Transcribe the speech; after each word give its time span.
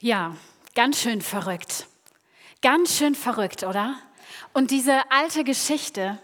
Ja, 0.00 0.36
ganz 0.76 1.00
schön 1.00 1.20
verrückt. 1.20 1.88
Ganz 2.62 2.96
schön 2.96 3.16
verrückt, 3.16 3.64
oder? 3.64 3.96
Und 4.52 4.70
diese 4.70 5.10
alte 5.10 5.42
Geschichte 5.42 6.20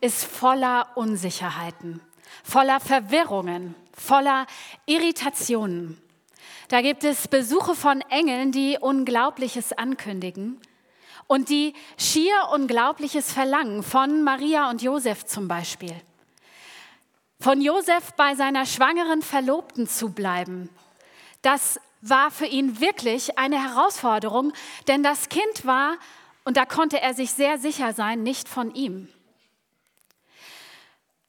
ist 0.00 0.24
voller 0.24 0.88
Unsicherheiten, 0.96 2.00
voller 2.42 2.80
Verwirrungen, 2.80 3.76
voller 3.96 4.48
Irritationen. 4.86 6.02
Da 6.66 6.80
gibt 6.80 7.04
es 7.04 7.28
Besuche 7.28 7.76
von 7.76 8.00
Engeln, 8.10 8.50
die 8.50 8.76
Unglaubliches 8.80 9.72
ankündigen 9.72 10.60
und 11.28 11.48
die 11.48 11.74
schier 11.96 12.48
Unglaubliches 12.52 13.32
verlangen, 13.32 13.84
von 13.84 14.24
Maria 14.24 14.68
und 14.68 14.82
Josef 14.82 15.26
zum 15.26 15.46
Beispiel. 15.46 15.94
Von 17.38 17.60
Josef 17.60 18.14
bei 18.16 18.34
seiner 18.34 18.66
schwangeren 18.66 19.22
Verlobten 19.22 19.86
zu 19.86 20.10
bleiben, 20.10 20.70
das 21.42 21.78
war 22.00 22.30
für 22.30 22.46
ihn 22.46 22.80
wirklich 22.80 23.38
eine 23.38 23.62
Herausforderung, 23.62 24.52
denn 24.88 25.02
das 25.02 25.28
Kind 25.28 25.64
war, 25.64 25.96
und 26.44 26.56
da 26.56 26.64
konnte 26.64 27.00
er 27.00 27.14
sich 27.14 27.32
sehr 27.32 27.58
sicher 27.58 27.92
sein, 27.92 28.22
nicht 28.22 28.48
von 28.48 28.74
ihm. 28.74 29.08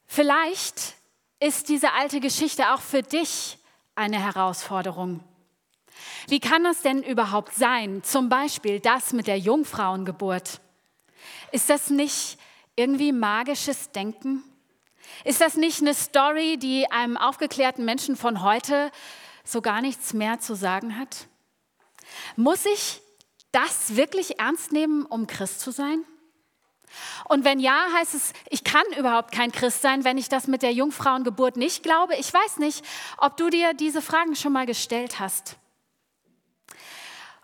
Vielleicht 0.06 0.94
ist 1.40 1.68
diese 1.68 1.92
alte 1.92 2.20
Geschichte 2.20 2.72
auch 2.72 2.80
für 2.80 3.02
dich 3.02 3.58
eine 3.94 4.18
Herausforderung. 4.18 5.22
Wie 6.28 6.40
kann 6.40 6.64
das 6.64 6.82
denn 6.82 7.02
überhaupt 7.02 7.54
sein? 7.54 8.02
Zum 8.02 8.28
Beispiel 8.28 8.80
das 8.80 9.12
mit 9.12 9.26
der 9.26 9.38
Jungfrauengeburt. 9.38 10.60
Ist 11.52 11.70
das 11.70 11.90
nicht 11.90 12.38
irgendwie 12.76 13.12
magisches 13.12 13.90
Denken? 13.90 14.44
Ist 15.24 15.40
das 15.40 15.56
nicht 15.56 15.80
eine 15.80 15.94
Story, 15.94 16.58
die 16.58 16.90
einem 16.90 17.16
aufgeklärten 17.16 17.84
Menschen 17.84 18.16
von 18.16 18.42
heute 18.42 18.90
so 19.48 19.62
gar 19.62 19.80
nichts 19.80 20.12
mehr 20.12 20.38
zu 20.40 20.54
sagen 20.54 20.98
hat? 20.98 21.26
Muss 22.36 22.66
ich 22.66 23.00
das 23.50 23.96
wirklich 23.96 24.38
ernst 24.38 24.72
nehmen, 24.72 25.06
um 25.06 25.26
Christ 25.26 25.60
zu 25.60 25.70
sein? 25.70 26.04
Und 27.28 27.44
wenn 27.44 27.60
ja, 27.60 27.86
heißt 27.94 28.14
es, 28.14 28.32
ich 28.50 28.64
kann 28.64 28.84
überhaupt 28.98 29.32
kein 29.32 29.52
Christ 29.52 29.82
sein, 29.82 30.04
wenn 30.04 30.18
ich 30.18 30.28
das 30.28 30.46
mit 30.46 30.62
der 30.62 30.72
Jungfrauengeburt 30.72 31.56
nicht 31.56 31.82
glaube. 31.82 32.16
Ich 32.16 32.32
weiß 32.32 32.58
nicht, 32.58 32.84
ob 33.18 33.36
du 33.36 33.50
dir 33.50 33.74
diese 33.74 34.02
Fragen 34.02 34.36
schon 34.36 34.52
mal 34.52 34.66
gestellt 34.66 35.18
hast. 35.18 35.56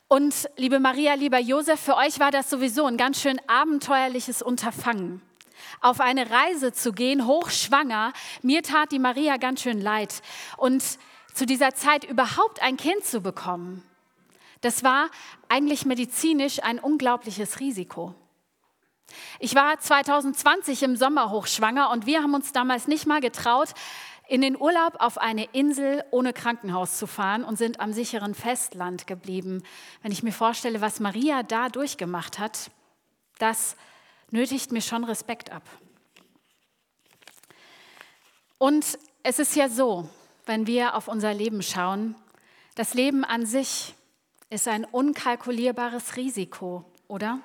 Und 0.09 0.49
liebe 0.57 0.81
Maria, 0.81 1.15
lieber 1.15 1.39
Josef, 1.39 1.81
für 1.81 1.97
euch 1.97 2.21
war 2.21 2.31
das 2.31 2.51
sowieso 2.51 2.87
ein 2.87 2.97
ganz 2.97 3.21
schön 3.21 3.41
abenteuerliches 3.49 4.43
Unterfangen. 4.43 5.23
Auf 5.81 6.01
eine 6.01 6.31
Reise 6.31 6.73
zu 6.73 6.93
gehen, 6.93 7.27
hochschwanger, 7.27 8.13
mir 8.43 8.63
tat 8.63 8.93
die 8.93 8.99
Maria 8.99 9.39
ganz 9.39 9.63
schön 9.63 9.81
leid. 9.81 10.23
Und 10.57 10.83
zu 11.35 11.45
dieser 11.45 11.75
Zeit 11.75 12.05
überhaupt 12.05 12.63
ein 12.63 12.77
Kind 12.77 13.05
zu 13.05 13.21
bekommen, 13.21 13.83
das 14.63 14.83
war 14.83 15.11
eigentlich 15.49 15.85
medizinisch 15.85 16.63
ein 16.63 16.79
unglaubliches 16.79 17.61
Risiko. 17.61 18.15
Ich 19.39 19.55
war 19.55 19.79
2020 19.79 20.83
im 20.85 20.97
Sommer 20.97 21.31
hochschwanger 21.31 21.91
und 21.91 22.07
wir 22.07 22.23
haben 22.23 22.33
uns 22.33 22.53
damals 22.53 22.89
nicht 22.89 23.07
mal 23.07 23.21
getraut, 23.21 23.75
in 24.27 24.41
den 24.41 24.59
Urlaub 24.59 24.95
auf 25.01 25.19
eine 25.19 25.45
Insel 25.53 26.03
ohne 26.11 26.33
Krankenhaus 26.33 26.97
zu 26.97 27.07
fahren 27.07 27.45
und 27.45 27.57
sind 27.57 27.81
am 27.81 27.93
sicheren 27.93 28.35
Festland 28.35 29.07
geblieben. 29.07 29.63
Wenn 30.03 30.13
ich 30.13 30.23
mir 30.23 30.33
vorstelle, 30.33 30.81
was 30.81 30.99
Maria 30.99 31.43
da 31.43 31.69
durchgemacht 31.69 32.39
hat, 32.39 32.71
das 33.39 33.77
nötigt 34.31 34.73
mir 34.73 34.81
schon 34.81 35.05
Respekt 35.05 35.53
ab. 35.53 35.63
Und 38.57 38.99
es 39.23 39.39
ist 39.39 39.57
ja 39.57 39.69
so, 39.69 40.09
wenn 40.47 40.67
wir 40.67 40.95
auf 40.95 41.09
unser 41.09 41.35
Leben 41.35 41.63
schauen, 41.63 42.15
das 42.75 42.95
Leben 42.95 43.25
an 43.25 43.47
sich 43.47 43.95
ist 44.51 44.69
ein 44.69 44.85
unkalkulierbares 44.85 46.17
Risiko, 46.17 46.85
oder? 47.09 47.41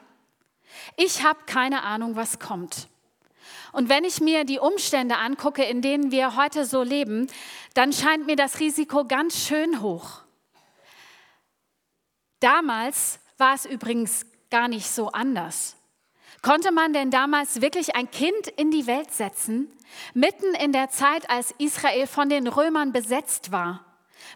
Ich 0.96 1.24
habe 1.24 1.40
keine 1.46 1.84
Ahnung, 1.84 2.16
was 2.16 2.40
kommt. 2.40 2.88
Und 3.72 3.90
wenn 3.90 4.04
ich 4.04 4.20
mir 4.20 4.46
die 4.46 4.60
Umstände 4.60 5.18
angucke, 5.18 5.64
in 5.64 5.82
denen 5.82 6.12
wir 6.12 6.36
heute 6.36 6.66
so 6.66 6.82
leben, 6.84 7.28
dann 7.74 7.94
scheint 7.94 8.26
mir 8.26 8.36
das 8.36 8.60
Risiko 8.60 9.06
ganz 9.06 9.46
schön 9.46 9.82
hoch. 9.82 10.22
Damals 12.40 13.20
war 13.38 13.54
es 13.54 13.66
übrigens 13.66 14.26
gar 14.50 14.68
nicht 14.68 14.90
so 14.90 15.12
anders. 15.12 15.76
Konnte 16.42 16.72
man 16.72 16.94
denn 16.94 17.12
damals 17.12 17.62
wirklich 17.62 17.96
ein 17.96 18.10
Kind 18.12 18.48
in 18.56 18.72
die 18.72 18.88
Welt 18.88 19.12
setzen, 19.12 19.72
mitten 20.14 20.54
in 20.56 20.72
der 20.72 20.90
Zeit, 20.90 21.30
als 21.30 21.54
Israel 21.58 22.08
von 22.08 22.30
den 22.30 22.48
Römern 22.48 22.92
besetzt 22.92 23.52
war? 23.52 23.86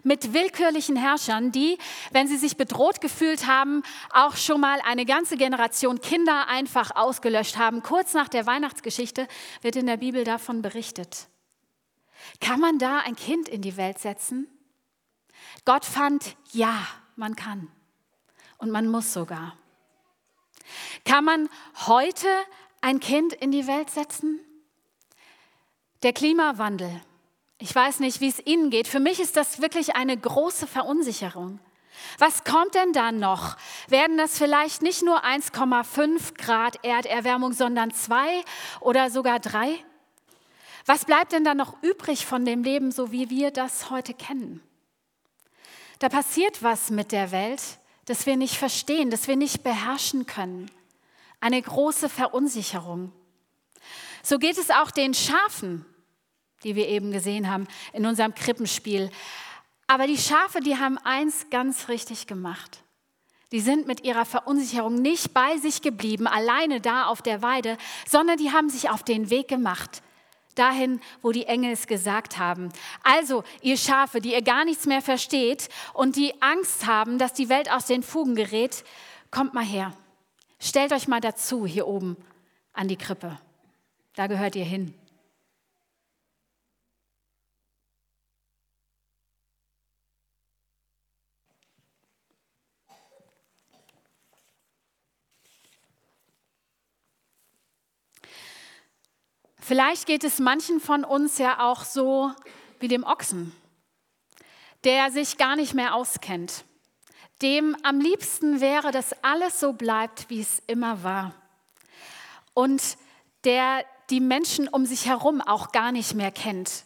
mit 0.02 0.32
willkürlichen 0.32 0.96
Herrschern, 0.96 1.52
die, 1.52 1.78
wenn 2.10 2.26
sie 2.26 2.36
sich 2.36 2.56
bedroht 2.56 3.00
gefühlt 3.00 3.46
haben, 3.46 3.82
auch 4.10 4.36
schon 4.36 4.60
mal 4.60 4.80
eine 4.84 5.04
ganze 5.04 5.36
Generation 5.36 6.00
Kinder 6.00 6.48
einfach 6.48 6.96
ausgelöscht 6.96 7.58
haben. 7.58 7.82
Kurz 7.82 8.14
nach 8.14 8.28
der 8.28 8.46
Weihnachtsgeschichte 8.46 9.28
wird 9.62 9.76
in 9.76 9.86
der 9.86 9.98
Bibel 9.98 10.24
davon 10.24 10.62
berichtet. 10.62 11.28
Kann 12.40 12.60
man 12.60 12.78
da 12.78 12.98
ein 13.00 13.16
Kind 13.16 13.48
in 13.48 13.62
die 13.62 13.76
Welt 13.76 13.98
setzen? 13.98 14.48
Gott 15.64 15.84
fand, 15.84 16.36
ja, 16.52 16.86
man 17.16 17.36
kann. 17.36 17.68
Und 18.58 18.70
man 18.70 18.88
muss 18.88 19.12
sogar. 19.12 19.56
Kann 21.04 21.24
man 21.24 21.48
heute 21.86 22.28
ein 22.80 23.00
Kind 23.00 23.32
in 23.32 23.50
die 23.50 23.66
Welt 23.66 23.90
setzen? 23.90 24.40
Der 26.02 26.12
Klimawandel 26.12 27.00
ich 27.58 27.74
weiß 27.74 28.00
nicht, 28.00 28.20
wie 28.20 28.28
es 28.28 28.44
Ihnen 28.44 28.68
geht. 28.68 28.88
Für 28.88 29.00
mich 29.00 29.20
ist 29.20 29.36
das 29.36 29.62
wirklich 29.62 29.94
eine 29.94 30.16
große 30.16 30.66
Verunsicherung. 30.66 31.60
Was 32.18 32.44
kommt 32.44 32.74
denn 32.74 32.92
da 32.92 33.12
noch? 33.12 33.56
Werden 33.88 34.18
das 34.18 34.36
vielleicht 34.36 34.82
nicht 34.82 35.02
nur 35.02 35.24
1,5 35.24 36.34
Grad 36.36 36.84
Erderwärmung, 36.84 37.54
sondern 37.54 37.92
zwei 37.92 38.44
oder 38.80 39.10
sogar 39.10 39.38
drei? 39.38 39.78
Was 40.84 41.04
bleibt 41.06 41.32
denn 41.32 41.44
da 41.44 41.54
noch 41.54 41.82
übrig 41.82 42.26
von 42.26 42.44
dem 42.44 42.64
Leben, 42.64 42.92
so 42.92 43.12
wie 43.12 43.30
wir 43.30 43.50
das 43.50 43.88
heute 43.88 44.12
kennen? 44.12 44.60
Da 46.00 46.10
passiert 46.10 46.62
was 46.62 46.90
mit 46.90 47.12
der 47.12 47.30
Welt, 47.30 47.62
das 48.04 48.26
wir 48.26 48.36
nicht 48.36 48.56
verstehen, 48.56 49.10
das 49.10 49.28
wir 49.28 49.36
nicht 49.36 49.62
beherrschen 49.62 50.26
können. 50.26 50.70
Eine 51.40 51.60
große 51.60 52.08
Verunsicherung. 52.08 53.12
So 54.22 54.38
geht 54.38 54.58
es 54.58 54.70
auch 54.70 54.90
den 54.90 55.14
Schafen 55.14 55.84
die 56.64 56.74
wir 56.74 56.88
eben 56.88 57.12
gesehen 57.12 57.48
haben 57.48 57.68
in 57.92 58.06
unserem 58.06 58.34
Krippenspiel. 58.34 59.10
Aber 59.86 60.06
die 60.06 60.18
Schafe, 60.18 60.60
die 60.60 60.76
haben 60.76 60.98
eins 60.98 61.46
ganz 61.50 61.88
richtig 61.88 62.26
gemacht. 62.26 62.82
Die 63.52 63.60
sind 63.60 63.86
mit 63.86 64.02
ihrer 64.04 64.24
Verunsicherung 64.24 64.96
nicht 64.96 65.32
bei 65.34 65.58
sich 65.58 65.82
geblieben, 65.82 66.26
alleine 66.26 66.80
da 66.80 67.06
auf 67.06 67.22
der 67.22 67.42
Weide, 67.42 67.76
sondern 68.08 68.38
die 68.38 68.50
haben 68.50 68.70
sich 68.70 68.90
auf 68.90 69.04
den 69.04 69.30
Weg 69.30 69.46
gemacht, 69.46 70.02
dahin, 70.54 71.00
wo 71.22 71.32
die 71.32 71.46
Engel 71.46 71.72
es 71.72 71.86
gesagt 71.86 72.38
haben. 72.38 72.70
Also, 73.02 73.44
ihr 73.62 73.76
Schafe, 73.76 74.20
die 74.20 74.32
ihr 74.32 74.42
gar 74.42 74.64
nichts 74.64 74.86
mehr 74.86 75.02
versteht 75.02 75.68
und 75.92 76.16
die 76.16 76.40
Angst 76.40 76.86
haben, 76.86 77.18
dass 77.18 77.32
die 77.32 77.48
Welt 77.48 77.70
aus 77.70 77.86
den 77.86 78.02
Fugen 78.02 78.34
gerät, 78.34 78.84
kommt 79.30 79.54
mal 79.54 79.64
her. 79.64 79.92
Stellt 80.58 80.92
euch 80.92 81.08
mal 81.08 81.20
dazu 81.20 81.66
hier 81.66 81.86
oben 81.86 82.16
an 82.72 82.88
die 82.88 82.96
Krippe. 82.96 83.38
Da 84.14 84.26
gehört 84.26 84.56
ihr 84.56 84.64
hin. 84.64 84.94
Vielleicht 99.74 100.06
geht 100.06 100.22
es 100.22 100.38
manchen 100.38 100.78
von 100.78 101.02
uns 101.02 101.38
ja 101.38 101.58
auch 101.58 101.82
so 101.82 102.30
wie 102.78 102.86
dem 102.86 103.02
Ochsen, 103.02 103.50
der 104.84 105.10
sich 105.10 105.36
gar 105.36 105.56
nicht 105.56 105.74
mehr 105.74 105.96
auskennt, 105.96 106.64
dem 107.42 107.76
am 107.82 107.98
liebsten 107.98 108.60
wäre, 108.60 108.92
dass 108.92 109.24
alles 109.24 109.58
so 109.58 109.72
bleibt, 109.72 110.30
wie 110.30 110.40
es 110.40 110.62
immer 110.68 111.02
war 111.02 111.34
und 112.52 112.96
der 113.42 113.84
die 114.10 114.20
Menschen 114.20 114.68
um 114.68 114.86
sich 114.86 115.06
herum 115.06 115.40
auch 115.40 115.72
gar 115.72 115.90
nicht 115.90 116.14
mehr 116.14 116.30
kennt. 116.30 116.84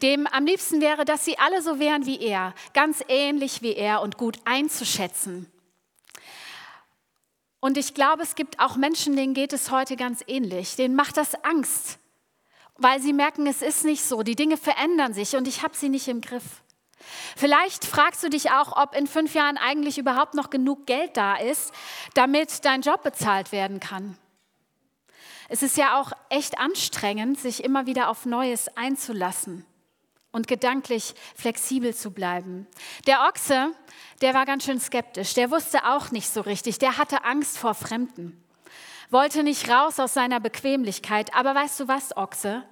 Dem 0.00 0.28
am 0.28 0.46
liebsten 0.46 0.80
wäre, 0.80 1.04
dass 1.04 1.24
sie 1.24 1.40
alle 1.40 1.60
so 1.60 1.80
wären 1.80 2.06
wie 2.06 2.20
er, 2.20 2.54
ganz 2.72 3.02
ähnlich 3.08 3.62
wie 3.62 3.74
er 3.74 4.00
und 4.00 4.16
gut 4.16 4.38
einzuschätzen. 4.44 5.50
Und 7.60 7.76
ich 7.78 7.94
glaube, 7.94 8.22
es 8.22 8.34
gibt 8.34 8.60
auch 8.60 8.76
Menschen, 8.76 9.16
denen 9.16 9.34
geht 9.34 9.52
es 9.52 9.70
heute 9.70 9.96
ganz 9.96 10.22
ähnlich. 10.26 10.76
Denen 10.76 10.94
macht 10.94 11.16
das 11.16 11.34
Angst, 11.44 11.98
weil 12.76 13.00
sie 13.00 13.12
merken, 13.12 13.46
es 13.46 13.62
ist 13.62 13.84
nicht 13.84 14.04
so. 14.04 14.22
Die 14.22 14.36
Dinge 14.36 14.56
verändern 14.56 15.14
sich 15.14 15.36
und 15.36 15.48
ich 15.48 15.62
habe 15.62 15.74
sie 15.74 15.88
nicht 15.88 16.08
im 16.08 16.20
Griff. 16.20 16.62
Vielleicht 17.36 17.84
fragst 17.84 18.22
du 18.22 18.28
dich 18.28 18.50
auch, 18.50 18.76
ob 18.76 18.94
in 18.94 19.06
fünf 19.06 19.34
Jahren 19.34 19.58
eigentlich 19.58 19.98
überhaupt 19.98 20.34
noch 20.34 20.50
genug 20.50 20.86
Geld 20.86 21.16
da 21.16 21.36
ist, 21.36 21.72
damit 22.14 22.64
dein 22.64 22.82
Job 22.82 23.02
bezahlt 23.02 23.52
werden 23.52 23.80
kann. 23.80 24.18
Es 25.48 25.62
ist 25.62 25.76
ja 25.76 26.00
auch 26.00 26.12
echt 26.28 26.58
anstrengend, 26.58 27.38
sich 27.38 27.62
immer 27.62 27.86
wieder 27.86 28.08
auf 28.08 28.26
Neues 28.26 28.68
einzulassen 28.76 29.64
und 30.36 30.46
gedanklich 30.48 31.14
flexibel 31.34 31.94
zu 31.94 32.10
bleiben. 32.10 32.66
Der 33.06 33.22
Ochse, 33.22 33.72
der 34.20 34.34
war 34.34 34.44
ganz 34.44 34.66
schön 34.66 34.78
skeptisch, 34.78 35.32
der 35.32 35.50
wusste 35.50 35.86
auch 35.86 36.10
nicht 36.10 36.28
so 36.28 36.42
richtig, 36.42 36.78
der 36.78 36.98
hatte 36.98 37.24
Angst 37.24 37.56
vor 37.56 37.72
Fremden, 37.72 38.44
wollte 39.08 39.42
nicht 39.42 39.70
raus 39.70 39.98
aus 39.98 40.12
seiner 40.12 40.38
Bequemlichkeit. 40.38 41.34
Aber 41.34 41.54
weißt 41.54 41.80
du 41.80 41.88
was, 41.88 42.14
Ochse? 42.18 42.62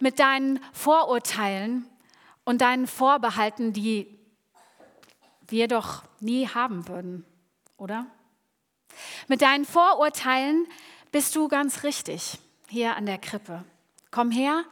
Mit 0.00 0.18
deinen 0.18 0.60
Vorurteilen 0.74 1.88
und 2.44 2.60
deinen 2.60 2.86
Vorbehalten, 2.86 3.72
die 3.72 4.14
wir 5.48 5.68
doch 5.68 6.02
nie 6.20 6.46
haben 6.46 6.88
würden, 6.88 7.24
oder? 7.78 8.04
Mit 9.28 9.40
deinen 9.40 9.64
Vorurteilen 9.64 10.66
bist 11.10 11.34
du 11.36 11.48
ganz 11.48 11.84
richtig 11.84 12.38
hier 12.68 12.96
an 12.96 13.06
der 13.06 13.16
Krippe. 13.16 13.64
Komm 14.10 14.30
her, 14.30 14.64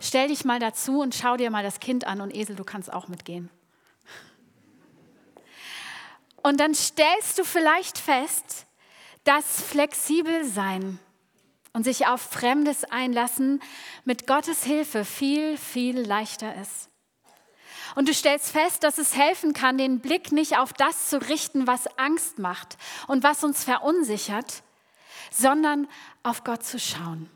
stell 0.00 0.28
dich 0.28 0.44
mal 0.44 0.58
dazu 0.58 1.00
und 1.00 1.14
schau 1.14 1.36
dir 1.36 1.50
mal 1.50 1.62
das 1.62 1.80
Kind 1.80 2.06
an 2.06 2.20
und 2.20 2.34
Esel, 2.34 2.56
du 2.56 2.64
kannst 2.64 2.92
auch 2.92 3.08
mitgehen. 3.08 3.50
Und 6.42 6.60
dann 6.60 6.74
stellst 6.74 7.38
du 7.38 7.44
vielleicht 7.44 7.98
fest, 7.98 8.66
dass 9.24 9.60
flexibel 9.62 10.44
sein 10.44 11.00
und 11.72 11.82
sich 11.82 12.06
auf 12.06 12.20
Fremdes 12.20 12.84
einlassen 12.84 13.60
mit 14.04 14.26
Gottes 14.26 14.62
Hilfe 14.62 15.04
viel, 15.04 15.58
viel 15.58 15.98
leichter 16.00 16.54
ist. 16.54 16.88
Und 17.96 18.08
du 18.08 18.14
stellst 18.14 18.50
fest, 18.50 18.84
dass 18.84 18.98
es 18.98 19.16
helfen 19.16 19.52
kann, 19.52 19.76
den 19.76 20.00
Blick 20.00 20.30
nicht 20.30 20.58
auf 20.58 20.72
das 20.72 21.08
zu 21.08 21.18
richten, 21.18 21.66
was 21.66 21.86
Angst 21.98 22.38
macht 22.38 22.76
und 23.08 23.22
was 23.24 23.42
uns 23.42 23.64
verunsichert, 23.64 24.62
sondern 25.30 25.88
auf 26.22 26.44
Gott 26.44 26.64
zu 26.64 26.78
schauen, 26.78 27.28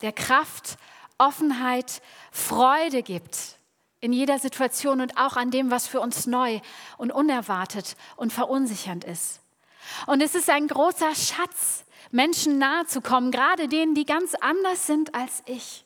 der 0.00 0.12
Kraft, 0.12 0.76
Offenheit, 1.20 2.02
Freude 2.32 3.02
gibt 3.02 3.58
in 4.00 4.12
jeder 4.12 4.38
Situation 4.38 5.00
und 5.00 5.18
auch 5.18 5.36
an 5.36 5.50
dem, 5.50 5.70
was 5.70 5.86
für 5.86 6.00
uns 6.00 6.26
neu 6.26 6.60
und 6.96 7.12
unerwartet 7.12 7.96
und 8.16 8.32
verunsichernd 8.32 9.04
ist. 9.04 9.40
Und 10.06 10.22
es 10.22 10.34
ist 10.34 10.48
ein 10.48 10.66
großer 10.66 11.14
Schatz, 11.14 11.84
Menschen 12.10 12.58
nahe 12.58 12.86
zu 12.86 13.00
kommen, 13.02 13.30
gerade 13.30 13.68
denen, 13.68 13.94
die 13.94 14.06
ganz 14.06 14.34
anders 14.34 14.86
sind 14.86 15.14
als 15.14 15.42
ich. 15.46 15.84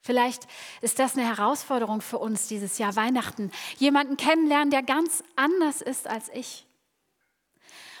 Vielleicht 0.00 0.48
ist 0.80 0.98
das 0.98 1.16
eine 1.16 1.24
Herausforderung 1.24 2.00
für 2.00 2.18
uns 2.18 2.48
dieses 2.48 2.78
Jahr 2.78 2.96
Weihnachten. 2.96 3.52
Jemanden 3.78 4.16
kennenlernen, 4.16 4.70
der 4.70 4.82
ganz 4.82 5.22
anders 5.36 5.80
ist 5.80 6.08
als 6.08 6.28
ich. 6.34 6.66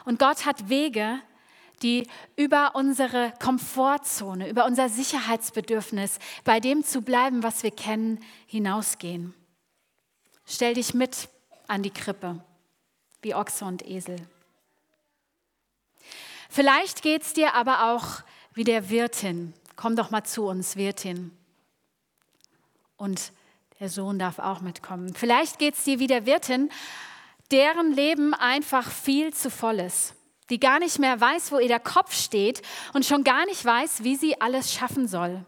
Und 0.04 0.18
Gott 0.18 0.44
hat 0.44 0.68
Wege, 0.68 1.20
die 1.82 2.06
über 2.36 2.74
unsere 2.74 3.32
Komfortzone, 3.40 4.48
über 4.48 4.64
unser 4.64 4.88
Sicherheitsbedürfnis, 4.88 6.18
bei 6.44 6.60
dem 6.60 6.84
zu 6.84 7.02
bleiben, 7.02 7.42
was 7.42 7.62
wir 7.62 7.70
kennen, 7.70 8.20
hinausgehen. 8.46 9.34
Stell 10.44 10.74
dich 10.74 10.94
mit 10.94 11.28
an 11.66 11.82
die 11.82 11.90
Krippe, 11.90 12.42
wie 13.22 13.34
Ochse 13.34 13.64
und 13.64 13.86
Esel. 13.86 14.16
Vielleicht 16.48 17.02
geht 17.02 17.22
es 17.22 17.32
dir 17.32 17.54
aber 17.54 17.92
auch 17.92 18.22
wie 18.54 18.64
der 18.64 18.90
Wirtin. 18.90 19.54
Komm 19.76 19.96
doch 19.96 20.10
mal 20.10 20.24
zu 20.24 20.44
uns, 20.46 20.76
Wirtin 20.76 21.36
und 23.02 23.32
der 23.80 23.88
Sohn 23.88 24.20
darf 24.20 24.38
auch 24.38 24.60
mitkommen. 24.60 25.12
Vielleicht 25.12 25.58
geht 25.58 25.74
es 25.74 25.82
dir 25.82 25.98
wie 25.98 26.06
der 26.06 26.24
Wirtin, 26.24 26.70
deren 27.50 27.92
Leben 27.92 28.32
einfach 28.32 28.88
viel 28.88 29.34
zu 29.34 29.50
voll 29.50 29.80
ist, 29.80 30.14
die 30.52 30.60
gar 30.60 30.78
nicht 30.78 30.98
mehr 30.98 31.20
weiß, 31.20 31.50
wo 31.50 31.58
ihr 31.58 31.68
der 31.68 31.80
Kopf 31.80 32.14
steht 32.14 32.62
und 32.92 33.04
schon 33.04 33.24
gar 33.24 33.44
nicht 33.46 33.64
weiß, 33.64 34.04
wie 34.04 34.16
sie 34.16 34.40
alles 34.40 34.72
schaffen 34.72 35.08
soll. 35.08 35.44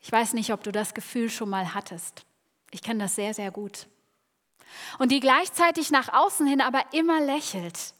Ich 0.00 0.10
weiß 0.10 0.32
nicht, 0.32 0.52
ob 0.52 0.62
du 0.62 0.72
das 0.72 0.94
Gefühl 0.94 1.28
schon 1.28 1.50
mal 1.50 1.74
hattest. 1.74 2.24
Ich 2.70 2.80
kenne 2.80 3.04
das 3.04 3.16
sehr, 3.16 3.34
sehr 3.34 3.50
gut. 3.50 3.86
Und 4.98 5.12
die 5.12 5.20
gleichzeitig 5.20 5.90
nach 5.90 6.12
außen 6.12 6.46
hin 6.46 6.60
aber 6.60 6.82
immer 6.92 7.20
lächelt 7.20 7.94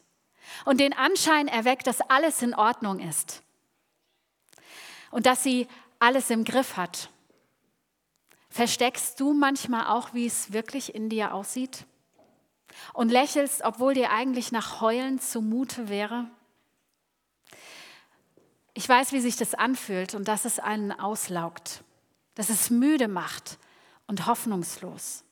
und 0.65 0.79
den 0.79 0.93
Anschein 0.93 1.47
erweckt, 1.47 1.85
dass 1.85 2.01
alles 2.01 2.41
in 2.41 2.55
Ordnung 2.55 2.99
ist 2.99 3.43
und 5.11 5.27
dass 5.27 5.43
sie 5.43 5.67
alles 5.99 6.31
im 6.31 6.45
Griff 6.45 6.77
hat 6.77 7.09
Versteckst 8.51 9.17
du 9.21 9.31
manchmal 9.31 9.87
auch, 9.87 10.13
wie 10.13 10.25
es 10.25 10.51
wirklich 10.51 10.93
in 10.93 11.07
dir 11.07 11.33
aussieht? 11.33 11.85
Und 12.93 13.11
lächelst, 13.11 13.63
obwohl 13.63 13.93
dir 13.93 14.11
eigentlich 14.11 14.51
nach 14.51 14.81
Heulen 14.81 15.19
zumute 15.19 15.89
wäre? 15.89 16.27
Ich 18.73 18.87
weiß, 18.87 19.11
wie 19.11 19.19
sich 19.19 19.35
das 19.35 19.53
anfühlt 19.53 20.15
und 20.15 20.27
dass 20.27 20.45
es 20.45 20.59
einen 20.59 20.91
auslaugt, 20.91 21.83
dass 22.35 22.49
es 22.49 22.69
müde 22.69 23.07
macht 23.07 23.57
und 24.07 24.27
hoffnungslos. 24.27 25.23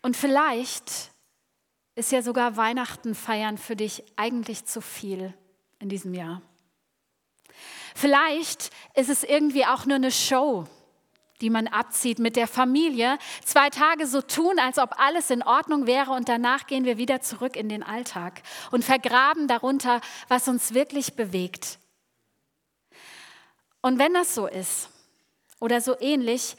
Und 0.00 0.16
vielleicht 0.16 1.12
ist 1.94 2.12
ja 2.12 2.22
sogar 2.22 2.56
Weihnachten 2.56 3.14
feiern 3.14 3.58
für 3.58 3.76
dich 3.76 4.04
eigentlich 4.16 4.64
zu 4.64 4.80
viel 4.80 5.34
in 5.78 5.88
diesem 5.88 6.14
Jahr. 6.14 6.40
Vielleicht 7.94 8.70
ist 8.94 9.10
es 9.10 9.22
irgendwie 9.22 9.66
auch 9.66 9.84
nur 9.84 9.96
eine 9.96 10.10
Show, 10.10 10.66
die 11.42 11.50
man 11.50 11.66
abzieht 11.66 12.18
mit 12.18 12.36
der 12.36 12.46
Familie, 12.46 13.18
zwei 13.44 13.68
Tage 13.68 14.06
so 14.06 14.22
tun, 14.22 14.58
als 14.58 14.78
ob 14.78 14.98
alles 14.98 15.28
in 15.28 15.42
Ordnung 15.42 15.86
wäre 15.86 16.12
und 16.12 16.28
danach 16.28 16.66
gehen 16.66 16.84
wir 16.84 16.96
wieder 16.96 17.20
zurück 17.20 17.56
in 17.56 17.68
den 17.68 17.82
Alltag 17.82 18.42
und 18.70 18.84
vergraben 18.84 19.48
darunter, 19.48 20.00
was 20.28 20.48
uns 20.48 20.72
wirklich 20.72 21.14
bewegt. 21.14 21.78
Und 23.82 23.98
wenn 23.98 24.14
das 24.14 24.34
so 24.34 24.46
ist 24.46 24.88
oder 25.60 25.80
so 25.80 25.98
ähnlich, 26.00 26.56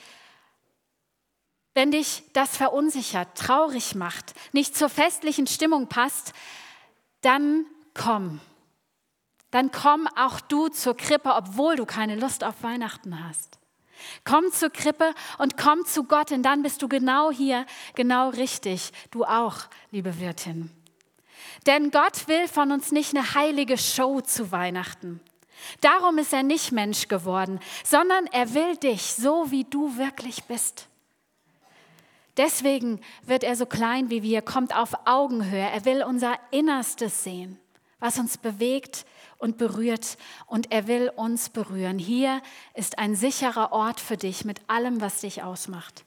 wenn 1.73 1.91
dich 1.91 2.23
das 2.33 2.55
verunsichert, 2.55 3.35
traurig 3.35 3.95
macht, 3.95 4.33
nicht 4.51 4.75
zur 4.75 4.89
festlichen 4.89 5.47
Stimmung 5.47 5.87
passt, 5.87 6.33
dann 7.21 7.65
komm. 7.93 8.41
Dann 9.49 9.71
komm 9.71 10.07
auch 10.15 10.41
du 10.41 10.67
zur 10.67 10.97
Krippe, 10.97 11.33
obwohl 11.35 11.77
du 11.77 11.85
keine 11.85 12.15
Lust 12.15 12.43
auf 12.43 12.61
Weihnachten 12.61 13.27
hast. 13.27 13.59
Komm 14.23 14.51
zur 14.51 14.69
Krippe 14.69 15.13
und 15.37 15.57
komm 15.57 15.85
zu 15.85 16.03
Gott, 16.03 16.31
denn 16.31 16.43
dann 16.43 16.63
bist 16.63 16.81
du 16.81 16.87
genau 16.87 17.31
hier, 17.31 17.65
genau 17.95 18.29
richtig. 18.29 18.91
Du 19.11 19.23
auch, 19.23 19.57
liebe 19.91 20.19
Wirtin. 20.19 20.71
Denn 21.65 21.91
Gott 21.91 22.27
will 22.27 22.47
von 22.47 22.71
uns 22.71 22.91
nicht 22.91 23.15
eine 23.15 23.33
heilige 23.35 23.77
Show 23.77 24.21
zu 24.21 24.51
Weihnachten. 24.51 25.21
Darum 25.81 26.17
ist 26.17 26.33
er 26.33 26.43
nicht 26.43 26.71
Mensch 26.71 27.07
geworden, 27.07 27.59
sondern 27.83 28.25
er 28.27 28.53
will 28.53 28.75
dich 28.77 29.13
so, 29.13 29.49
wie 29.51 29.63
du 29.63 29.97
wirklich 29.97 30.43
bist. 30.45 30.87
Deswegen 32.37 32.99
wird 33.23 33.43
er 33.43 33.55
so 33.55 33.65
klein 33.65 34.09
wie 34.09 34.23
wir, 34.23 34.41
kommt 34.41 34.75
auf 34.75 34.93
Augenhöhe. 35.05 35.69
Er 35.69 35.85
will 35.85 36.03
unser 36.03 36.37
Innerstes 36.51 37.23
sehen, 37.23 37.59
was 37.99 38.17
uns 38.17 38.37
bewegt, 38.37 39.05
und 39.43 39.57
berührt 39.57 40.17
und 40.47 40.71
er 40.71 40.87
will 40.87 41.11
uns 41.15 41.49
berühren. 41.49 41.99
Hier 41.99 42.41
ist 42.73 42.97
ein 42.97 43.15
sicherer 43.15 43.73
Ort 43.73 43.99
für 43.99 44.17
dich 44.17 44.45
mit 44.45 44.61
allem, 44.67 45.01
was 45.01 45.21
dich 45.21 45.43
ausmacht. 45.43 46.05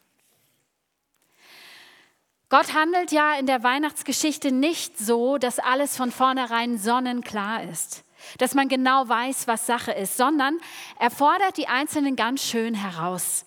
Gott 2.48 2.74
handelt 2.74 3.12
ja 3.12 3.34
in 3.34 3.46
der 3.46 3.62
Weihnachtsgeschichte 3.62 4.52
nicht 4.52 4.98
so, 4.98 5.36
dass 5.36 5.58
alles 5.58 5.96
von 5.96 6.10
vornherein 6.10 6.78
sonnenklar 6.78 7.64
ist, 7.64 8.04
dass 8.38 8.54
man 8.54 8.68
genau 8.68 9.08
weiß, 9.08 9.46
was 9.48 9.66
Sache 9.66 9.92
ist, 9.92 10.16
sondern 10.16 10.58
er 10.98 11.10
fordert 11.10 11.58
die 11.58 11.68
Einzelnen 11.68 12.16
ganz 12.16 12.42
schön 12.42 12.74
heraus. 12.74 13.44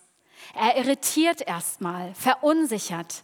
Er 0.53 0.77
irritiert 0.77 1.41
erstmal, 1.41 2.13
verunsichert, 2.13 3.23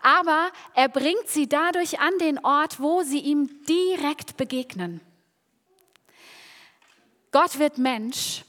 aber 0.00 0.50
er 0.74 0.88
bringt 0.88 1.28
sie 1.28 1.48
dadurch 1.48 1.98
an 1.98 2.16
den 2.20 2.38
Ort, 2.44 2.80
wo 2.80 3.02
sie 3.02 3.20
ihm 3.20 3.50
direkt 3.66 4.36
begegnen. 4.36 5.00
Gott 7.34 7.58
wird 7.58 7.78
Mensch 7.78 8.44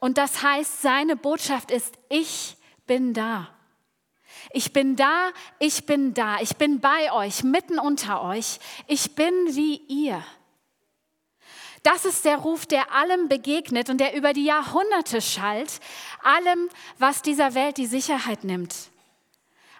und 0.00 0.18
das 0.18 0.42
heißt, 0.42 0.82
seine 0.82 1.14
Botschaft 1.14 1.70
ist, 1.70 1.94
ich 2.08 2.56
bin 2.84 3.14
da. 3.14 3.48
Ich 4.50 4.72
bin 4.72 4.96
da, 4.96 5.30
ich 5.60 5.86
bin 5.86 6.12
da, 6.12 6.40
ich 6.40 6.56
bin 6.56 6.80
bei 6.80 7.12
euch, 7.12 7.44
mitten 7.44 7.78
unter 7.78 8.24
euch. 8.24 8.58
Ich 8.88 9.14
bin 9.14 9.32
wie 9.54 9.76
ihr. 9.86 10.24
Das 11.84 12.04
ist 12.04 12.24
der 12.24 12.38
Ruf, 12.38 12.66
der 12.66 12.90
allem 12.92 13.28
begegnet 13.28 13.90
und 13.90 13.98
der 13.98 14.12
über 14.16 14.32
die 14.32 14.46
Jahrhunderte 14.46 15.22
schallt, 15.22 15.78
allem, 16.20 16.68
was 16.98 17.22
dieser 17.22 17.54
Welt 17.54 17.76
die 17.76 17.86
Sicherheit 17.86 18.42
nimmt, 18.42 18.74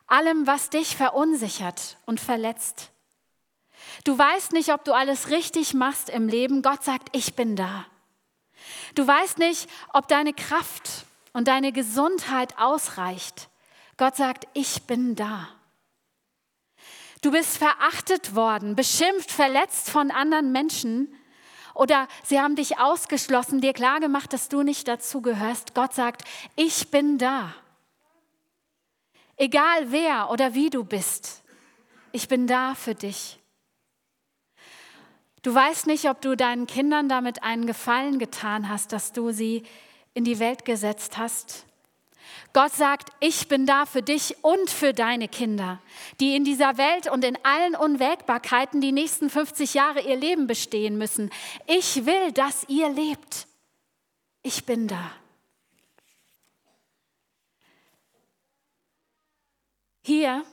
allem, 0.06 0.46
was 0.46 0.70
dich 0.70 0.94
verunsichert 0.94 1.96
und 2.06 2.20
verletzt. 2.20 2.92
Du 4.04 4.16
weißt 4.16 4.52
nicht, 4.52 4.72
ob 4.72 4.84
du 4.84 4.92
alles 4.92 5.30
richtig 5.30 5.74
machst 5.74 6.08
im 6.10 6.28
Leben. 6.28 6.62
Gott 6.62 6.84
sagt, 6.84 7.08
ich 7.10 7.34
bin 7.34 7.56
da. 7.56 7.86
Du 8.94 9.06
weißt 9.06 9.38
nicht, 9.38 9.68
ob 9.92 10.08
deine 10.08 10.32
Kraft 10.32 11.06
und 11.32 11.48
deine 11.48 11.72
Gesundheit 11.72 12.58
ausreicht. 12.58 13.48
Gott 13.96 14.16
sagt, 14.16 14.46
ich 14.54 14.82
bin 14.82 15.14
da. 15.16 15.48
Du 17.22 17.30
bist 17.30 17.58
verachtet 17.58 18.34
worden, 18.34 18.76
beschimpft, 18.76 19.32
verletzt 19.32 19.90
von 19.90 20.10
anderen 20.10 20.52
Menschen 20.52 21.14
oder 21.74 22.08
sie 22.22 22.40
haben 22.40 22.56
dich 22.56 22.78
ausgeschlossen, 22.78 23.60
dir 23.60 23.74
klargemacht, 23.74 24.32
dass 24.32 24.48
du 24.48 24.62
nicht 24.62 24.88
dazu 24.88 25.20
gehörst. 25.20 25.74
Gott 25.74 25.94
sagt, 25.94 26.24
ich 26.56 26.90
bin 26.90 27.18
da. 27.18 27.54
Egal 29.36 29.90
wer 29.92 30.30
oder 30.30 30.54
wie 30.54 30.70
du 30.70 30.84
bist, 30.84 31.42
ich 32.12 32.28
bin 32.28 32.46
da 32.46 32.74
für 32.74 32.94
dich. 32.94 33.38
Du 35.46 35.54
weißt 35.54 35.86
nicht, 35.86 36.10
ob 36.10 36.20
du 36.22 36.36
deinen 36.36 36.66
Kindern 36.66 37.08
damit 37.08 37.44
einen 37.44 37.68
Gefallen 37.68 38.18
getan 38.18 38.68
hast, 38.68 38.90
dass 38.90 39.12
du 39.12 39.30
sie 39.30 39.62
in 40.12 40.24
die 40.24 40.40
Welt 40.40 40.64
gesetzt 40.64 41.18
hast. 41.18 41.66
Gott 42.52 42.72
sagt, 42.72 43.10
ich 43.20 43.46
bin 43.46 43.64
da 43.64 43.86
für 43.86 44.02
dich 44.02 44.42
und 44.42 44.68
für 44.68 44.92
deine 44.92 45.28
Kinder, 45.28 45.80
die 46.18 46.34
in 46.34 46.42
dieser 46.42 46.78
Welt 46.78 47.08
und 47.08 47.24
in 47.24 47.38
allen 47.44 47.76
Unwägbarkeiten 47.76 48.80
die 48.80 48.90
nächsten 48.90 49.30
50 49.30 49.74
Jahre 49.74 50.00
ihr 50.00 50.16
Leben 50.16 50.48
bestehen 50.48 50.98
müssen. 50.98 51.30
Ich 51.68 52.06
will, 52.06 52.32
dass 52.32 52.68
ihr 52.68 52.88
lebt. 52.88 53.46
Ich 54.42 54.66
bin 54.66 54.88
da. 54.88 55.12
Hier 60.02 60.44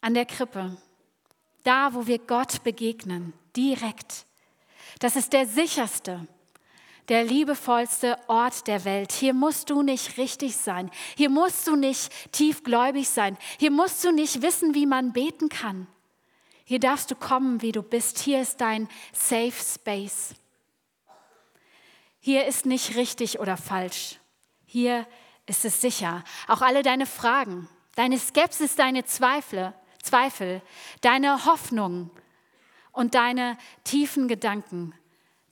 an 0.00 0.14
der 0.14 0.24
Krippe, 0.24 0.78
da 1.64 1.92
wo 1.92 2.06
wir 2.06 2.18
Gott 2.18 2.64
begegnen, 2.64 3.34
direkt. 3.56 4.26
Das 4.98 5.16
ist 5.16 5.32
der 5.32 5.46
sicherste, 5.46 6.26
der 7.08 7.24
liebevollste 7.24 8.18
Ort 8.28 8.66
der 8.66 8.84
Welt. 8.84 9.12
Hier 9.12 9.34
musst 9.34 9.70
du 9.70 9.82
nicht 9.82 10.16
richtig 10.16 10.56
sein. 10.56 10.90
Hier 11.16 11.30
musst 11.30 11.66
du 11.66 11.76
nicht 11.76 12.32
tiefgläubig 12.32 13.08
sein. 13.08 13.36
Hier 13.58 13.70
musst 13.70 14.04
du 14.04 14.12
nicht 14.12 14.42
wissen, 14.42 14.74
wie 14.74 14.86
man 14.86 15.12
beten 15.12 15.48
kann. 15.48 15.86
Hier 16.64 16.78
darfst 16.78 17.10
du 17.10 17.16
kommen, 17.16 17.62
wie 17.62 17.72
du 17.72 17.82
bist. 17.82 18.20
Hier 18.20 18.40
ist 18.40 18.60
dein 18.60 18.88
Safe 19.12 19.52
Space. 19.52 20.34
Hier 22.20 22.46
ist 22.46 22.66
nicht 22.66 22.94
richtig 22.96 23.40
oder 23.40 23.56
falsch. 23.56 24.20
Hier 24.66 25.06
ist 25.46 25.64
es 25.64 25.80
sicher. 25.80 26.22
Auch 26.46 26.60
alle 26.60 26.84
deine 26.84 27.06
Fragen, 27.06 27.68
deine 27.96 28.18
Skepsis, 28.18 28.76
deine 28.76 29.04
Zweifel, 29.04 29.74
Zweifel, 30.00 30.62
deine 31.00 31.44
Hoffnung 31.44 32.10
und 32.92 33.14
deine 33.14 33.56
tiefen 33.84 34.28
Gedanken, 34.28 34.94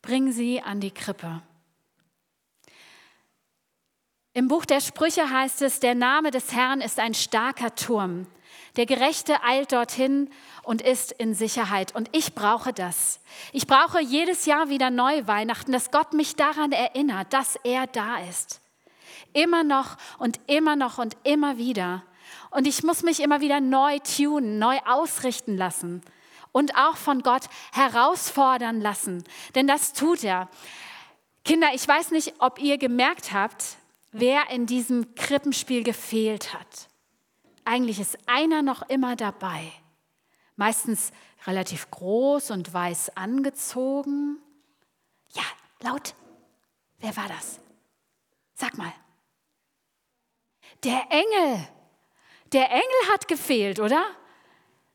bring 0.03 0.33
sie 0.33 0.61
an 0.61 0.81
die 0.81 0.91
Krippe. 0.91 1.43
Im 4.33 4.49
Buch 4.49 4.65
der 4.65 4.81
Sprüche 4.81 5.31
heißt 5.31 5.63
es, 5.63 5.81
der 5.81 5.95
Name 5.95 6.31
des 6.31 6.53
Herrn 6.53 6.81
ist 6.81 7.01
ein 7.01 7.15
starker 7.15 7.75
Turm. 7.75 8.27
Der 8.77 8.87
Gerechte 8.87 9.43
eilt 9.43 9.73
dorthin 9.73 10.31
und 10.63 10.81
ist 10.81 11.11
in 11.11 11.35
Sicherheit. 11.35 11.95
Und 11.95 12.09
ich 12.13 12.35
brauche 12.35 12.73
das. 12.73 13.21
Ich 13.53 13.67
brauche 13.67 14.01
jedes 14.01 14.47
Jahr 14.47 14.69
wieder 14.69 14.91
neu 14.91 15.27
Weihnachten, 15.27 15.73
dass 15.73 15.91
Gott 15.91 16.13
mich 16.13 16.37
daran 16.37 16.71
erinnert, 16.71 17.33
dass 17.33 17.57
er 17.65 17.89
da 17.89 18.19
ist. 18.19 18.61
Immer 19.33 19.65
noch 19.65 19.97
und 20.19 20.39
immer 20.47 20.77
noch 20.77 20.99
und 20.99 21.17
immer 21.25 21.59
wieder. 21.59 22.05
Und 22.51 22.67
ich 22.69 22.85
muss 22.85 23.03
mich 23.03 23.21
immer 23.21 23.41
wieder 23.41 23.61
neu 23.61 23.99
tunen, 23.99 24.59
neu 24.59 24.79
ausrichten 24.87 25.57
lassen 25.57 26.03
und 26.59 26.75
auch 26.75 26.97
von 26.97 27.23
Gott 27.23 27.45
herausfordern 27.73 28.81
lassen. 28.81 29.23
Denn 29.55 29.69
das 29.69 29.93
tut 29.93 30.25
er. 30.25 30.49
Kinder, 31.45 31.69
ich 31.73 31.87
weiß 31.87 32.11
nicht, 32.11 32.35
ob 32.41 32.59
ihr 32.59 32.79
gemerkt 32.79 33.33
habt, 33.33 33.77
wer 34.11 34.51
in 34.51 34.67
diesem 34.67 35.15
Krippenspiel 35.15 35.85
gefehlt 35.85 36.53
hat. 36.53 36.89
Eigentlich 37.65 38.01
ist 38.01 38.19
einer 38.27 38.63
noch 38.63 38.83
immer 38.89 39.15
dabei. 39.15 39.71
Meistens 40.57 41.13
relativ 41.47 41.93
groß 41.93 42.51
und 42.51 42.75
weiß 42.75 43.17
angezogen. 43.17 44.39
Ja, 45.35 45.45
laut. 45.81 46.15
Wer 46.99 47.17
war 47.17 47.29
das? 47.29 47.61
Sag 48.55 48.77
mal. 48.77 48.93
Der 50.83 51.07
Engel. 51.11 51.69
Der 52.53 52.69
Engel 52.69 53.13
hat 53.13 53.29
gefehlt, 53.29 53.79
oder? 53.79 54.05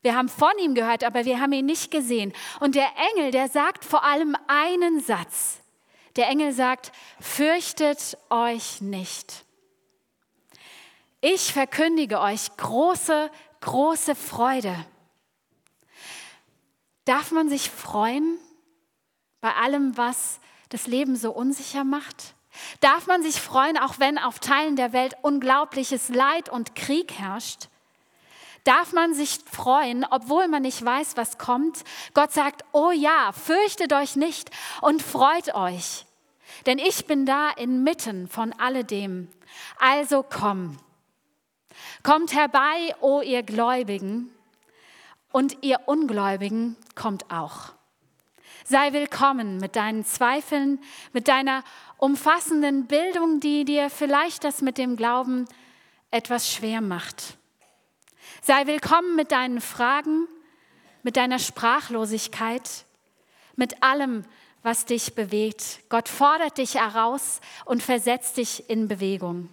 Wir 0.03 0.15
haben 0.15 0.29
von 0.29 0.51
ihm 0.61 0.75
gehört, 0.75 1.03
aber 1.03 1.25
wir 1.25 1.39
haben 1.39 1.53
ihn 1.53 1.65
nicht 1.65 1.89
gesehen. 1.89 2.33
Und 2.59 2.75
der 2.75 2.89
Engel, 3.15 3.31
der 3.31 3.47
sagt 3.47 3.85
vor 3.85 4.03
allem 4.03 4.35
einen 4.47 4.99
Satz. 4.99 5.61
Der 6.17 6.27
Engel 6.27 6.51
sagt, 6.51 6.91
fürchtet 7.19 8.17
euch 8.29 8.81
nicht. 8.81 9.45
Ich 11.21 11.53
verkündige 11.53 12.19
euch 12.19 12.55
große, 12.57 13.31
große 13.61 14.13
Freude. 14.13 14.75
Darf 17.05 17.31
man 17.31 17.49
sich 17.49 17.69
freuen 17.69 18.37
bei 19.39 19.53
allem, 19.55 19.97
was 19.97 20.39
das 20.67 20.85
Leben 20.85 21.15
so 21.15 21.31
unsicher 21.31 21.85
macht? 21.85 22.35
Darf 22.81 23.07
man 23.07 23.23
sich 23.23 23.39
freuen, 23.39 23.77
auch 23.77 23.99
wenn 23.99 24.17
auf 24.17 24.39
Teilen 24.39 24.75
der 24.75 24.91
Welt 24.91 25.15
unglaubliches 25.21 26.09
Leid 26.09 26.49
und 26.49 26.75
Krieg 26.75 27.13
herrscht? 27.13 27.69
Darf 28.63 28.93
man 28.93 29.13
sich 29.13 29.39
freuen, 29.51 30.05
obwohl 30.09 30.47
man 30.47 30.61
nicht 30.61 30.83
weiß, 30.83 31.17
was 31.17 31.37
kommt? 31.37 31.83
Gott 32.13 32.31
sagt, 32.31 32.63
oh 32.71 32.91
ja, 32.91 33.31
fürchtet 33.33 33.91
euch 33.91 34.15
nicht 34.15 34.51
und 34.81 35.01
freut 35.01 35.53
euch, 35.53 36.05
denn 36.65 36.77
ich 36.77 37.05
bin 37.05 37.25
da 37.25 37.49
inmitten 37.49 38.29
von 38.29 38.53
alledem. 38.53 39.27
Also 39.79 40.23
komm, 40.23 40.77
kommt 42.03 42.33
herbei, 42.33 42.95
o 43.01 43.17
oh 43.17 43.21
ihr 43.21 43.43
Gläubigen, 43.43 44.33
und 45.33 45.57
ihr 45.61 45.81
Ungläubigen 45.87 46.77
kommt 46.95 47.29
auch. 47.29 47.73
Sei 48.63 48.93
willkommen 48.93 49.57
mit 49.57 49.75
deinen 49.75 50.05
Zweifeln, 50.05 50.79
mit 51.11 51.27
deiner 51.27 51.63
umfassenden 51.97 52.85
Bildung, 52.85 53.41
die 53.41 53.65
dir 53.65 53.89
vielleicht 53.89 54.45
das 54.45 54.61
mit 54.61 54.77
dem 54.77 54.95
Glauben 54.95 55.45
etwas 56.11 56.49
schwer 56.49 56.79
macht. 56.79 57.37
Sei 58.41 58.67
willkommen 58.67 59.15
mit 59.15 59.31
deinen 59.31 59.61
Fragen, 59.61 60.27
mit 61.01 61.17
deiner 61.17 61.39
Sprachlosigkeit, 61.39 62.85
mit 63.55 63.83
allem, 63.83 64.25
was 64.63 64.85
dich 64.85 65.15
bewegt. 65.15 65.81
Gott 65.89 66.09
fordert 66.09 66.57
dich 66.57 66.75
heraus 66.75 67.41
und 67.65 67.83
versetzt 67.83 68.37
dich 68.37 68.69
in 68.69 68.87
Bewegung. 68.87 69.49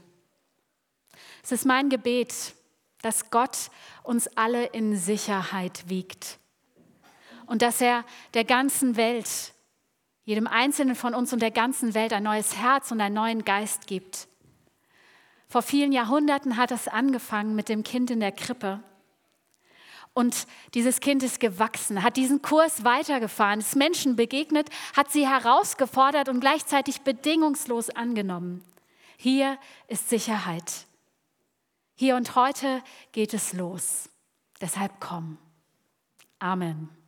Es 1.42 1.52
ist 1.52 1.66
mein 1.66 1.88
Gebet, 1.88 2.34
dass 3.02 3.30
Gott 3.30 3.70
uns 4.02 4.28
alle 4.36 4.66
in 4.66 4.96
Sicherheit 4.96 5.88
wiegt 5.88 6.38
und 7.46 7.62
dass 7.62 7.80
er 7.80 8.04
der 8.34 8.44
ganzen 8.44 8.96
Welt, 8.96 9.28
jedem 10.24 10.46
Einzelnen 10.46 10.94
von 10.94 11.14
uns 11.14 11.32
und 11.32 11.40
der 11.42 11.50
ganzen 11.50 11.94
Welt 11.94 12.12
ein 12.12 12.22
neues 12.22 12.56
Herz 12.56 12.92
und 12.92 13.00
einen 13.00 13.14
neuen 13.14 13.44
Geist 13.44 13.86
gibt 13.86 14.28
vor 15.50 15.62
vielen 15.62 15.90
Jahrhunderten 15.90 16.56
hat 16.56 16.70
es 16.70 16.86
angefangen 16.86 17.56
mit 17.56 17.68
dem 17.68 17.82
Kind 17.82 18.12
in 18.12 18.20
der 18.20 18.30
Krippe. 18.30 18.78
Und 20.14 20.46
dieses 20.74 21.00
Kind 21.00 21.24
ist 21.24 21.40
gewachsen, 21.40 22.04
hat 22.04 22.16
diesen 22.16 22.40
Kurs 22.40 22.84
weitergefahren, 22.84 23.58
ist 23.58 23.74
Menschen 23.74 24.14
begegnet, 24.14 24.68
hat 24.96 25.10
sie 25.10 25.28
herausgefordert 25.28 26.28
und 26.28 26.38
gleichzeitig 26.38 27.00
bedingungslos 27.00 27.90
angenommen. 27.90 28.64
Hier 29.16 29.58
ist 29.88 30.08
Sicherheit. 30.08 30.86
Hier 31.96 32.14
und 32.14 32.36
heute 32.36 32.80
geht 33.10 33.34
es 33.34 33.52
los. 33.52 34.08
Deshalb 34.60 35.00
komm. 35.00 35.36
Amen. 36.38 36.99